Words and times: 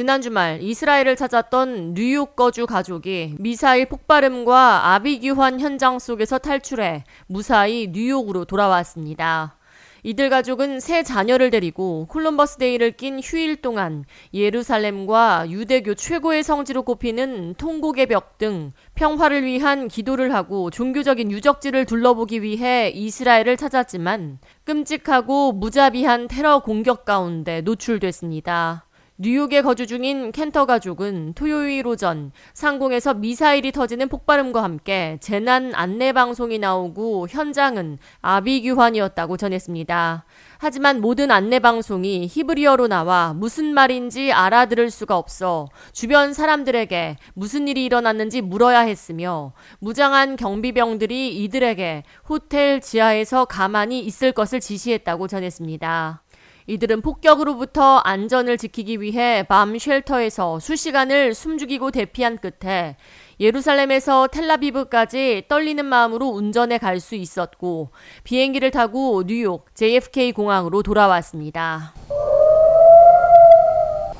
지난 0.00 0.22
주말 0.22 0.62
이스라엘을 0.62 1.14
찾았던 1.14 1.92
뉴욕 1.92 2.34
거주 2.34 2.64
가족이 2.64 3.34
미사일 3.38 3.86
폭발음과 3.86 4.94
아비규환 4.94 5.60
현장 5.60 5.98
속에서 5.98 6.38
탈출해 6.38 7.04
무사히 7.26 7.90
뉴욕으로 7.92 8.46
돌아왔습니다. 8.46 9.58
이들 10.02 10.30
가족은 10.30 10.80
세 10.80 11.02
자녀를 11.02 11.50
데리고 11.50 12.06
콜럼버스 12.08 12.56
데이를 12.56 12.92
낀 12.92 13.20
휴일 13.20 13.56
동안 13.56 14.06
예루살렘과 14.32 15.50
유대교 15.50 15.96
최고의 15.96 16.44
성지로 16.44 16.82
꼽히는 16.84 17.56
통곡의 17.58 18.06
벽 18.06 18.38
등 18.38 18.72
평화를 18.94 19.44
위한 19.44 19.86
기도를 19.86 20.32
하고 20.32 20.70
종교적인 20.70 21.30
유적지를 21.30 21.84
둘러보기 21.84 22.40
위해 22.40 22.88
이스라엘을 22.88 23.58
찾았지만 23.58 24.38
끔찍하고 24.64 25.52
무자비한 25.52 26.26
테러 26.26 26.60
공격 26.60 27.04
가운데 27.04 27.60
노출됐습니다. 27.60 28.86
뉴욕에 29.22 29.60
거주 29.60 29.86
중인 29.86 30.32
켄터 30.32 30.64
가족은 30.64 31.34
토요일 31.34 31.86
오전 31.86 32.32
상공에서 32.54 33.12
미사일이 33.12 33.70
터지는 33.70 34.08
폭발음과 34.08 34.62
함께 34.62 35.18
재난 35.20 35.74
안내 35.74 36.14
방송이 36.14 36.58
나오고 36.58 37.28
현장은 37.28 37.98
아비규환이었다고 38.22 39.36
전했습니다. 39.36 40.24
하지만 40.56 41.02
모든 41.02 41.30
안내 41.30 41.58
방송이 41.58 42.28
히브리어로 42.30 42.88
나와 42.88 43.34
무슨 43.34 43.74
말인지 43.74 44.32
알아들을 44.32 44.90
수가 44.90 45.18
없어 45.18 45.68
주변 45.92 46.32
사람들에게 46.32 47.18
무슨 47.34 47.68
일이 47.68 47.84
일어났는지 47.84 48.40
물어야 48.40 48.80
했으며 48.80 49.52
무장한 49.80 50.36
경비병들이 50.36 51.44
이들에게 51.44 52.04
호텔 52.26 52.80
지하에서 52.80 53.44
가만히 53.44 54.00
있을 54.00 54.32
것을 54.32 54.60
지시했다고 54.60 55.28
전했습니다. 55.28 56.22
이들은 56.70 57.00
폭격으로부터 57.00 57.96
안전을 57.98 58.56
지키기 58.56 59.00
위해 59.00 59.42
밤 59.42 59.76
쉘터에서 59.76 60.60
수시간을 60.60 61.34
숨죽이고 61.34 61.90
대피한 61.90 62.38
끝에 62.38 62.96
예루살렘에서 63.40 64.28
텔라비브까지 64.28 65.46
떨리는 65.48 65.84
마음으로 65.84 66.28
운전해 66.28 66.78
갈 66.78 67.00
수 67.00 67.16
있었고 67.16 67.88
비행기를 68.22 68.70
타고 68.70 69.24
뉴욕 69.26 69.66
JFK 69.74 70.32
공항으로 70.32 70.82
돌아왔습니다. 70.82 71.94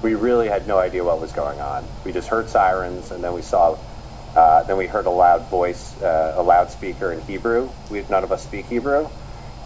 We 0.02 0.14
really 0.14 0.48
had 0.48 0.66
no 0.66 0.78
idea 0.78 1.04
what 1.04 1.20
was 1.20 1.32
going 1.32 1.60
on. 1.60 1.84
We 2.06 2.12
just 2.12 2.28
heard 2.28 2.48
sirens 2.48 3.12
and 3.12 3.22
then 3.22 3.32
we 3.32 3.42
saw 3.42 3.76
uh, 4.34 4.64
then 4.66 4.76
we 4.76 4.86
heard 4.86 5.06
a 5.06 5.10
loud 5.10 5.42
voice, 5.50 5.94
uh, 6.02 6.34
a 6.36 6.42
loudspeaker 6.42 7.12
in 7.12 7.20
Hebrew. 7.20 7.68
We, 7.90 8.02
none 8.08 8.24
of 8.24 8.32
us 8.32 8.42
speak 8.42 8.66
Hebrew. 8.66 9.06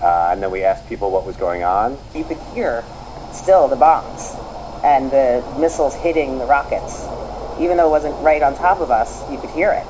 Uh, 0.03 0.31
and 0.33 0.43
then 0.43 0.51
we 0.51 0.63
asked 0.65 0.89
people 0.89 1.11
what 1.11 1.25
was 1.27 1.37
going 1.37 1.63
on. 1.63 1.99
You 2.15 2.25
could 2.25 2.39
hear 2.55 2.85
still 3.33 3.69
the 3.69 3.77
bombs 3.77 4.35
and 4.85 5.11
the 5.11 5.45
missiles 5.59 5.95
hitting 5.95 6.39
the 6.39 6.47
rockets. 6.47 7.05
Even 7.61 7.77
though 7.77 7.87
it 7.87 7.91
wasn't 7.91 8.15
right 8.23 8.43
on 8.43 8.55
top 8.55 8.81
of 8.81 8.91
us, 8.91 9.29
you 9.31 9.39
could 9.39 9.51
hear 9.51 9.73
it. 9.73 9.87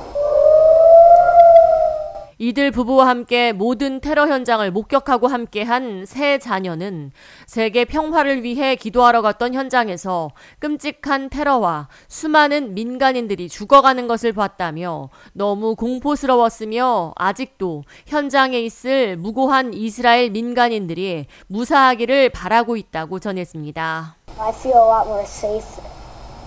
이들 2.37 2.71
부부와 2.71 3.07
함께 3.07 3.53
모든 3.53 4.01
테러 4.01 4.27
현장을 4.27 4.69
목격하고 4.71 5.27
함께한 5.27 6.05
세 6.05 6.37
자녀는 6.37 7.11
세계 7.45 7.85
평화를 7.85 8.43
위해 8.43 8.75
기도하러 8.75 9.21
갔던 9.21 9.53
현장에서 9.53 10.31
끔찍한 10.59 11.29
테러와 11.29 11.87
수많은 12.07 12.73
민간인들이 12.73 13.47
죽어가는 13.47 14.07
것을 14.07 14.33
봤다며 14.33 15.09
너무 15.33 15.75
공포스러웠으며 15.75 17.13
아직도 17.15 17.83
현장에 18.05 18.59
있을 18.59 19.15
무고한 19.15 19.73
이스라엘 19.73 20.29
민간인들이 20.31 21.27
무사하기를 21.47 22.29
바라고 22.29 22.75
있다고 22.75 23.19
전했습니다. 23.19 24.15
I 24.37 24.49
feel 24.49 24.75
a 24.75 24.83
lot 24.83 25.07
more 25.07 25.23
safe 25.23 25.84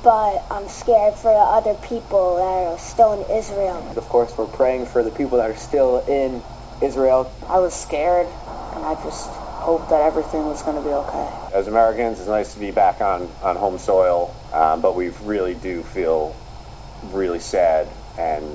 but 0.08 0.42
I'm 0.50 0.66
scared 0.68 1.16
for 1.16 1.30
the 1.30 1.38
other 1.38 1.74
people 1.86 2.36
that 2.36 2.72
are 2.72 2.78
still 2.78 3.12
in 3.12 3.30
Israel. 3.30 3.92
Of 3.94 4.08
course, 4.08 4.32
we're 4.38 4.46
praying 4.46 4.86
for 4.86 5.02
the 5.02 5.10
people 5.10 5.36
that 5.36 5.50
are 5.50 5.56
still 5.56 6.02
in 6.08 6.42
Israel. 6.80 7.30
I 7.46 7.58
was 7.58 7.74
scared, 7.74 8.26
and 8.26 8.86
I 8.86 8.94
just 9.04 9.28
hoped 9.28 9.90
that 9.90 10.00
everything 10.00 10.46
was 10.46 10.62
going 10.62 10.76
to 10.76 10.82
be 10.82 10.94
okay. 10.94 11.28
As 11.52 11.68
Americans, 11.68 12.20
it's 12.20 12.26
nice 12.26 12.54
to 12.54 12.58
be 12.58 12.70
back 12.70 13.02
on, 13.02 13.28
on 13.42 13.56
home 13.56 13.76
soil, 13.76 14.34
um, 14.54 14.80
but 14.80 14.96
we 14.96 15.10
really 15.24 15.52
do 15.52 15.82
feel 15.82 16.34
really 17.10 17.38
sad 17.38 17.86
and, 18.18 18.46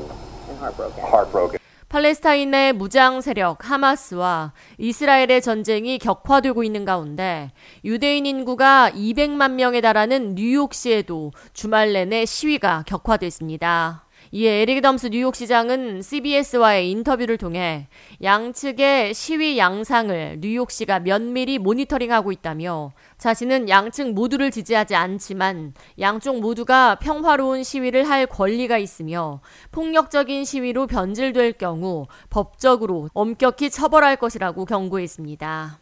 and 0.49 0.57
heartbroken. 0.57 1.03
heartbroken. 1.03 1.59
팔레스타인의 1.93 2.73
무장 2.73 3.21
세력 3.21 3.69
하마스와 3.69 4.53
이스라엘의 4.79 5.43
전쟁이 5.43 5.99
격화되고 5.99 6.63
있는 6.63 6.85
가운데 6.85 7.51
유대인 7.85 8.25
인구가 8.25 8.89
200만 8.89 9.51
명에 9.51 9.79
달하는 9.79 10.33
뉴욕시에도 10.33 11.33
주말 11.53 11.93
내내 11.93 12.25
시위가 12.25 12.85
격화됐습니다. 12.87 14.05
이에 14.31 14.61
에릭 14.61 14.81
덤스 14.81 15.07
뉴욕시장은 15.07 16.01
CBS와의 16.01 16.89
인터뷰를 16.91 17.37
통해 17.37 17.87
양측의 18.21 19.13
시위 19.13 19.57
양상을 19.57 20.37
뉴욕시가 20.39 20.99
면밀히 20.99 21.59
모니터링하고 21.59 22.31
있다며 22.31 22.91
자신은 23.17 23.69
양측 23.69 24.13
모두를 24.13 24.51
지지하지 24.51 24.95
않지만 24.95 25.73
양쪽 25.99 26.39
모두가 26.39 26.95
평화로운 26.95 27.63
시위를 27.63 28.09
할 28.09 28.25
권리가 28.25 28.77
있으며 28.77 29.41
폭력적인 29.71 30.45
시위로 30.45 30.87
변질될 30.87 31.53
경우 31.53 32.07
법적으로 32.29 33.09
엄격히 33.13 33.69
처벌할 33.69 34.15
것이라고 34.15 34.65
경고했습니다. 34.65 35.79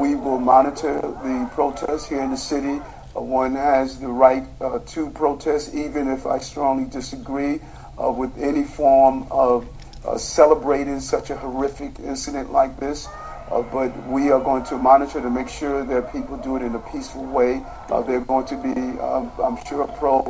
We 0.00 0.14
will 0.14 0.40
monitor 0.40 1.00
the 1.22 1.46
protests 1.54 2.08
here 2.08 2.22
in 2.22 2.30
the 2.30 2.36
city. 2.36 2.80
One 3.14 3.54
has 3.54 3.98
the 4.00 4.08
right 4.08 4.44
uh, 4.60 4.78
to 4.78 5.10
protest, 5.10 5.74
even 5.74 6.08
if 6.08 6.26
I 6.26 6.38
strongly 6.38 6.88
disagree 6.88 7.60
uh, 8.02 8.10
with 8.10 8.36
any 8.38 8.64
form 8.64 9.26
of 9.30 9.68
uh, 10.06 10.16
celebrating 10.18 11.00
such 11.00 11.30
a 11.30 11.36
horrific 11.36 11.98
incident 12.00 12.52
like 12.52 12.80
this. 12.80 13.08
but 13.50 13.90
we 14.08 14.30
are 14.30 14.40
going 14.40 14.64
to 14.64 14.78
monitor 14.78 15.20
to 15.20 15.30
make 15.30 15.48
sure 15.48 15.84
that 15.84 16.10
people 16.12 16.36
do 16.38 16.56
it 16.56 16.62
in 16.62 16.74
a 16.74 16.78
peaceful 16.78 17.24
way. 17.24 17.62
they're 18.06 18.20
going 18.20 18.46
to 18.46 18.56
be, 18.56 18.98
um, 19.00 19.30
I'm 19.42 19.58
sure, 19.66 19.86
pro 19.98 20.24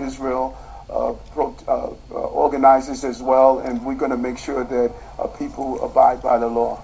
Israel. 0.00 0.56
Uh, 0.92 1.14
pro, 1.32 1.56
uh, 1.66 1.88
uh, 2.10 2.14
organizers 2.14 3.02
as 3.02 3.22
well, 3.22 3.60
and 3.60 3.82
we're 3.82 3.94
going 3.94 4.10
to 4.10 4.16
make 4.16 4.36
sure 4.36 4.62
that 4.62 4.92
people 5.38 5.82
abide 5.82 6.20
by 6.20 6.36
the 6.36 6.46
law. 6.46 6.82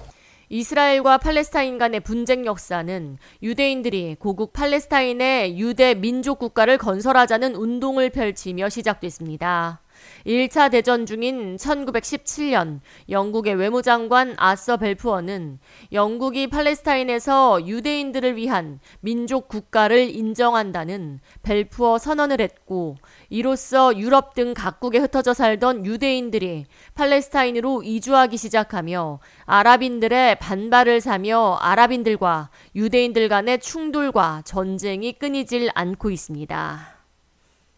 이스라엘과 0.51 1.19
팔레스타인 1.19 1.79
간의 1.79 2.01
분쟁 2.01 2.47
역사는 2.47 3.19
유대인들이 3.43 4.17
고국 4.19 4.53
팔레스타인의 4.53 5.59
유대 5.59 5.95
민족 5.95 6.39
국가를 6.39 6.79
건설하자는 6.79 7.55
운동을 7.55 8.11
펼치며 8.11 8.69
시작됐습니다. 8.69 9.81
1차 10.27 10.71
대전 10.71 11.07
중인 11.07 11.57
1917년 11.57 12.81
영국의 13.09 13.55
외무장관 13.55 14.35
아서 14.37 14.77
벨푸어는 14.77 15.59
영국이 15.93 16.49
팔레스타인에서 16.49 17.67
유대인들을 17.67 18.37
위한 18.37 18.81
민족 19.01 19.49
국가를 19.49 20.11
인정한다는 20.11 21.21
벨푸어 21.43 21.99
선언을 21.99 22.41
했고 22.41 22.97
이로써 23.31 23.97
유럽 23.97 24.35
등 24.35 24.55
각국에 24.55 24.99
흩어져 24.99 25.35
살던 25.35 25.87
유대인들이 25.87 26.67
팔레스타인으로 26.95 27.83
이주하기 27.83 28.37
시작하며 28.37 29.21
아랍인들의 29.47 30.39
반발을 30.39 31.01
사며 31.01 31.59
아랍인들과 31.61 32.51
유대인들 32.75 33.29
간의 33.29 33.61
충돌과 33.61 34.43
전쟁이 34.45 35.13
끊이질 35.13 35.71
않고 35.75 36.11
있습니다. 36.11 36.99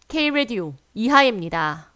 K-Radio 0.09 0.75
이하입니다. 0.95 1.89